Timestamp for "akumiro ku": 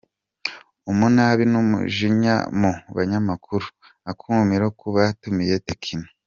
4.11-4.87